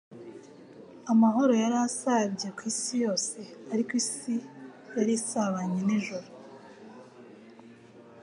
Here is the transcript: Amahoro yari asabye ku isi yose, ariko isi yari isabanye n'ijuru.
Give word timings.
Amahoro 1.11 1.53
yari 1.63 1.77
asabye 1.87 2.47
ku 2.55 2.61
isi 2.71 2.93
yose, 3.05 3.37
ariko 3.73 3.91
isi 4.01 4.33
yari 4.97 5.11
isabanye 5.19 5.79
n'ijuru. 5.87 6.27